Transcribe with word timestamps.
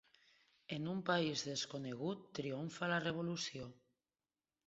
En 0.77 0.87
un 0.93 1.01
país 1.09 1.43
desconegut 1.49 2.25
triomfa 2.39 2.91
la 2.93 2.99
revolució. 3.05 3.71